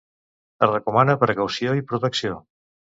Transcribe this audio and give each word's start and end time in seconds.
Es 0.67 0.71
recomana 0.71 1.17
precaució 1.27 1.79
i 1.83 1.87
protecció. 1.95 2.45